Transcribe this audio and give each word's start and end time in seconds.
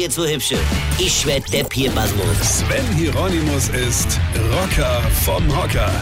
jetzt 0.00 0.14
so 0.14 0.26
hübsche. 0.26 0.56
Ich 0.98 1.26
werd 1.26 1.52
der 1.52 1.64
Pierpasmus. 1.64 2.24
Sven 2.40 2.96
Hieronymus 2.96 3.68
ist 3.68 4.18
Rocker 4.50 5.02
vom 5.24 5.46
Hocker. 5.54 5.92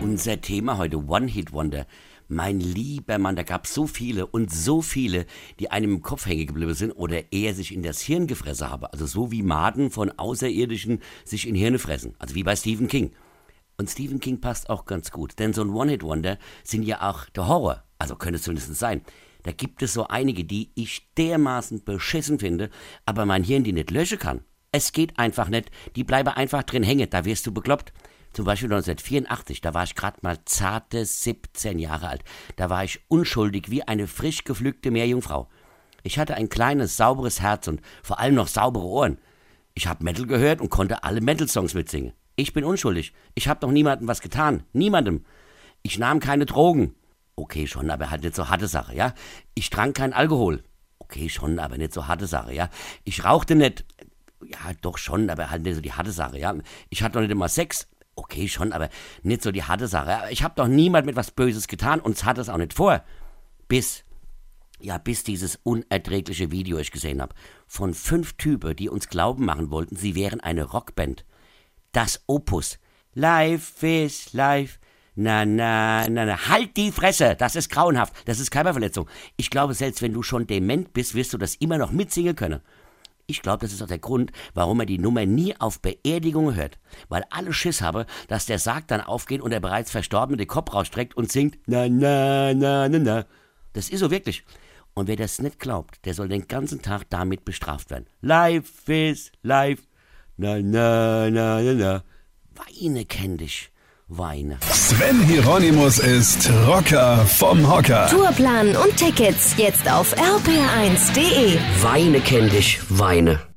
Unser 0.00 0.40
Thema 0.40 0.78
heute 0.78 0.96
One-Hit-Wonder. 0.96 1.86
Mein 2.28 2.58
lieber 2.58 3.18
Mann, 3.18 3.36
da 3.36 3.42
gab 3.42 3.66
es 3.66 3.74
so 3.74 3.86
viele 3.86 4.26
und 4.26 4.50
so 4.50 4.80
viele, 4.80 5.26
die 5.60 5.70
einem 5.70 5.96
im 5.96 6.02
Kopf 6.02 6.24
hängen 6.24 6.46
geblieben 6.46 6.72
sind 6.72 6.92
oder 6.92 7.30
eher 7.30 7.54
sich 7.54 7.74
in 7.74 7.82
das 7.82 8.00
Hirn 8.00 8.26
gefressen 8.26 8.70
haben. 8.70 8.86
Also 8.86 9.04
so 9.04 9.30
wie 9.30 9.42
Maden 9.42 9.90
von 9.90 10.10
Außerirdischen 10.10 11.00
sich 11.24 11.46
in 11.46 11.54
Hirne 11.54 11.78
fressen. 11.78 12.14
Also 12.18 12.34
wie 12.34 12.44
bei 12.44 12.56
Stephen 12.56 12.88
King. 12.88 13.12
Und 13.80 13.88
Stephen 13.88 14.18
King 14.18 14.40
passt 14.40 14.70
auch 14.70 14.86
ganz 14.86 15.12
gut, 15.12 15.38
denn 15.38 15.52
so 15.52 15.62
ein 15.62 15.70
One-Hit-Wonder 15.70 16.38
sind 16.64 16.82
ja 16.82 17.08
auch 17.08 17.26
der 17.26 17.46
Horror. 17.46 17.84
Also 17.96 18.16
könnte 18.16 18.36
es 18.36 18.42
zumindest 18.42 18.74
sein. 18.74 19.02
Da 19.44 19.52
gibt 19.52 19.82
es 19.82 19.92
so 19.92 20.08
einige, 20.08 20.44
die 20.44 20.72
ich 20.74 21.14
dermaßen 21.14 21.84
beschissen 21.84 22.40
finde, 22.40 22.70
aber 23.06 23.24
mein 23.24 23.44
Hirn 23.44 23.62
die 23.62 23.72
nicht 23.72 23.92
löschen 23.92 24.18
kann. 24.18 24.42
Es 24.72 24.90
geht 24.90 25.16
einfach 25.20 25.48
nicht. 25.48 25.70
Die 25.94 26.02
bleiben 26.02 26.30
einfach 26.30 26.64
drin 26.64 26.82
hängen. 26.82 27.08
Da 27.08 27.24
wirst 27.24 27.46
du 27.46 27.54
bekloppt. 27.54 27.92
Zum 28.32 28.44
Beispiel 28.44 28.66
1984, 28.66 29.60
da 29.60 29.72
war 29.74 29.84
ich 29.84 29.94
gerade 29.94 30.18
mal 30.22 30.38
zarte 30.44 31.04
17 31.04 31.78
Jahre 31.78 32.08
alt. 32.08 32.24
Da 32.56 32.68
war 32.68 32.82
ich 32.82 33.00
unschuldig 33.06 33.70
wie 33.70 33.84
eine 33.84 34.08
frisch 34.08 34.42
gepflückte 34.42 34.90
Meerjungfrau. 34.90 35.48
Ich 36.02 36.18
hatte 36.18 36.34
ein 36.34 36.48
kleines, 36.48 36.96
sauberes 36.96 37.40
Herz 37.40 37.68
und 37.68 37.80
vor 38.02 38.18
allem 38.18 38.34
noch 38.34 38.48
saubere 38.48 38.84
Ohren. 38.84 39.18
Ich 39.74 39.86
habe 39.86 40.02
Metal 40.02 40.26
gehört 40.26 40.60
und 40.60 40.68
konnte 40.68 41.04
alle 41.04 41.20
Metal-Songs 41.20 41.74
mitsingen. 41.74 42.12
Ich 42.38 42.52
bin 42.52 42.62
unschuldig. 42.62 43.12
Ich 43.34 43.48
habe 43.48 43.58
doch 43.58 43.72
niemandem 43.72 44.06
was 44.06 44.20
getan. 44.20 44.62
Niemandem. 44.72 45.24
Ich 45.82 45.98
nahm 45.98 46.20
keine 46.20 46.46
Drogen. 46.46 46.94
Okay, 47.34 47.66
schon, 47.66 47.90
aber 47.90 48.12
halt 48.12 48.22
nicht 48.22 48.36
so 48.36 48.48
harte 48.48 48.68
Sache, 48.68 48.94
ja? 48.94 49.12
Ich 49.54 49.70
trank 49.70 49.96
kein 49.96 50.12
Alkohol. 50.12 50.62
Okay, 51.00 51.28
schon, 51.30 51.58
aber 51.58 51.76
nicht 51.78 51.92
so 51.92 52.06
harte 52.06 52.28
Sache, 52.28 52.54
ja? 52.54 52.70
Ich 53.02 53.24
rauchte 53.24 53.56
nicht. 53.56 53.84
Ja, 54.44 54.72
doch 54.82 54.98
schon, 54.98 55.30
aber 55.30 55.50
halt 55.50 55.64
nicht 55.64 55.74
so 55.74 55.80
die 55.80 55.92
harte 55.92 56.12
Sache, 56.12 56.38
ja? 56.38 56.54
Ich 56.90 57.02
hatte 57.02 57.14
doch 57.14 57.22
nicht 57.22 57.32
immer 57.32 57.48
Sex. 57.48 57.88
Okay, 58.14 58.46
schon, 58.46 58.72
aber 58.72 58.88
nicht 59.24 59.42
so 59.42 59.50
die 59.50 59.64
harte 59.64 59.88
Sache. 59.88 60.10
Ja? 60.10 60.28
Ich 60.30 60.44
habe 60.44 60.54
doch 60.54 60.68
niemand 60.68 61.06
mit 61.06 61.16
was 61.16 61.32
Böses 61.32 61.66
getan 61.66 61.98
und 61.98 62.24
hatte 62.24 62.40
es 62.40 62.48
auch 62.48 62.56
nicht 62.56 62.72
vor. 62.72 63.02
Bis 63.66 64.04
ja, 64.78 64.98
bis 64.98 65.24
dieses 65.24 65.58
unerträgliche 65.64 66.52
Video 66.52 66.78
ich 66.78 66.92
gesehen 66.92 67.20
habe. 67.20 67.34
Von 67.66 67.94
fünf 67.94 68.34
Typen, 68.34 68.76
die 68.76 68.88
uns 68.88 69.08
glauben 69.08 69.44
machen 69.44 69.72
wollten, 69.72 69.96
sie 69.96 70.14
wären 70.14 70.38
eine 70.38 70.62
Rockband 70.62 71.24
das 71.98 72.22
Opus. 72.28 72.78
Life 73.14 73.84
is 73.84 74.32
life. 74.32 74.78
Na, 75.16 75.44
na, 75.44 76.08
na, 76.08 76.26
na. 76.26 76.48
Halt 76.48 76.76
die 76.76 76.92
Fresse! 76.92 77.34
Das 77.34 77.56
ist 77.56 77.70
grauenhaft. 77.70 78.14
Das 78.24 78.38
ist 78.38 78.52
Körperverletzung. 78.52 79.08
Ich 79.36 79.50
glaube, 79.50 79.74
selbst 79.74 80.00
wenn 80.00 80.12
du 80.12 80.22
schon 80.22 80.46
dement 80.46 80.92
bist, 80.92 81.16
wirst 81.16 81.32
du 81.32 81.38
das 81.38 81.56
immer 81.56 81.76
noch 81.76 81.90
mitsingen 81.90 82.36
können. 82.36 82.60
Ich 83.26 83.42
glaube, 83.42 83.62
das 83.62 83.72
ist 83.72 83.82
auch 83.82 83.88
der 83.88 83.98
Grund, 83.98 84.30
warum 84.54 84.78
er 84.78 84.86
die 84.86 85.00
Nummer 85.00 85.26
nie 85.26 85.56
auf 85.60 85.80
Beerdigungen 85.80 86.54
hört. 86.54 86.78
Weil 87.08 87.24
alle 87.30 87.52
Schiss 87.52 87.82
habe, 87.82 88.06
dass 88.28 88.46
der 88.46 88.60
Sarg 88.60 88.86
dann 88.86 89.00
aufgeht 89.00 89.40
und 89.40 89.50
der 89.50 89.58
bereits 89.58 89.90
Verstorbene 89.90 90.36
den 90.36 90.46
Kopf 90.46 90.72
rausstreckt 90.72 91.16
und 91.16 91.32
singt 91.32 91.58
Na, 91.66 91.88
na, 91.88 92.54
na, 92.54 92.88
na, 92.88 92.98
na. 93.00 93.26
Das 93.72 93.88
ist 93.88 93.98
so 93.98 94.12
wirklich. 94.12 94.44
Und 94.94 95.08
wer 95.08 95.16
das 95.16 95.40
nicht 95.40 95.58
glaubt, 95.58 96.04
der 96.04 96.14
soll 96.14 96.28
den 96.28 96.46
ganzen 96.46 96.80
Tag 96.80 97.10
damit 97.10 97.44
bestraft 97.44 97.90
werden. 97.90 98.06
Life 98.20 98.92
is 98.92 99.32
life. 99.42 99.87
Na, 100.40 100.56
na, 100.62 101.28
na, 101.30 101.60
na, 101.60 101.74
na. 101.74 102.02
Weine 102.54 103.04
kenn 103.04 103.36
dich. 103.38 103.70
Weine. 104.06 104.58
Sven 104.72 105.20
Hieronymus 105.20 105.98
ist 105.98 106.48
Rocker 106.64 107.26
vom 107.26 107.68
Hocker. 107.68 108.06
Tourplan 108.08 108.76
und 108.76 108.96
Tickets 108.96 109.56
jetzt 109.56 109.90
auf 109.90 110.14
rpr1.de. 110.16 111.58
Weine 111.82 112.20
kenn 112.20 112.48
dich. 112.50 112.78
Weine. 112.88 113.47